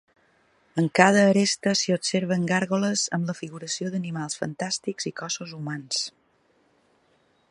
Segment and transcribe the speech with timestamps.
[0.83, 6.03] En cada aresta s'hi observen gàrgoles amb la figuració d'animals fantàstics i cossos humans.